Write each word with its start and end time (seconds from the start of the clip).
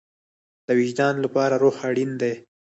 د 0.67 0.69
وجدان 0.79 1.15
لپاره 1.25 1.55
روح 1.63 1.77
اړین 1.89 2.11
دی 2.21 2.33